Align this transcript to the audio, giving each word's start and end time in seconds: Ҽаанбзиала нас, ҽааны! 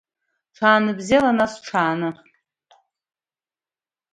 Ҽаанбзиала 0.55 1.31
нас, 1.39 1.53
ҽааны! 1.65 2.09